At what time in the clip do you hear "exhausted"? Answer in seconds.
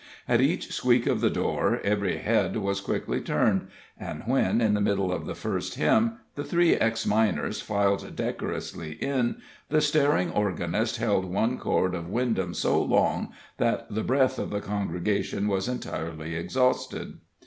16.35-17.19